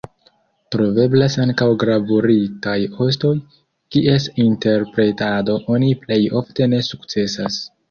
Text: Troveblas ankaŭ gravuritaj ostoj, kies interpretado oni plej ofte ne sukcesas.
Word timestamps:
Troveblas 0.75 1.35
ankaŭ 1.43 1.67
gravuritaj 1.83 2.73
ostoj, 3.09 3.35
kies 3.97 4.27
interpretado 4.47 5.61
oni 5.77 5.93
plej 6.07 6.21
ofte 6.43 6.73
ne 6.75 6.85
sukcesas. 6.93 7.65